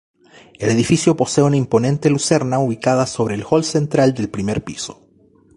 El 0.57 0.71
edificio 0.71 1.15
posee 1.15 1.43
una 1.43 1.57
imponente 1.57 2.09
lucerna 2.09 2.57
ubicada 2.57 3.05
sobre 3.05 3.35
el 3.35 3.45
hall 3.47 3.63
central 3.63 4.15
del 4.15 4.31
primer 4.31 4.63
piso. 4.63 5.07